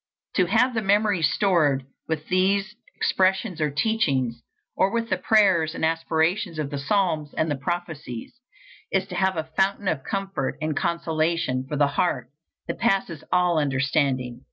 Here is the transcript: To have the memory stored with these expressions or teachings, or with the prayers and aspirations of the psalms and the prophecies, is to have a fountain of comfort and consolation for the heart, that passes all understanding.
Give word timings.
To 0.37 0.47
have 0.47 0.73
the 0.73 0.81
memory 0.81 1.21
stored 1.21 1.83
with 2.07 2.27
these 2.27 2.73
expressions 2.95 3.61
or 3.61 3.69
teachings, 3.69 4.41
or 4.75 4.89
with 4.91 5.11
the 5.11 5.17
prayers 5.17 5.75
and 5.75 5.85
aspirations 5.85 6.57
of 6.57 6.71
the 6.71 6.79
psalms 6.79 7.35
and 7.35 7.51
the 7.51 7.55
prophecies, 7.55 8.33
is 8.91 9.05
to 9.09 9.15
have 9.15 9.37
a 9.37 9.51
fountain 9.55 9.87
of 9.87 10.03
comfort 10.03 10.57
and 10.59 10.75
consolation 10.75 11.67
for 11.69 11.75
the 11.75 11.85
heart, 11.85 12.31
that 12.67 12.79
passes 12.79 13.23
all 13.31 13.59
understanding. 13.59 14.39